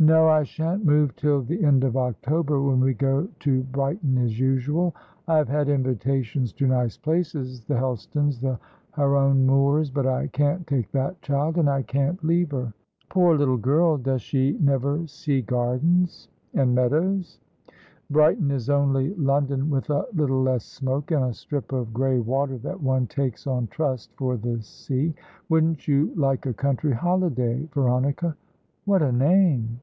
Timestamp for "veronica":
27.74-28.36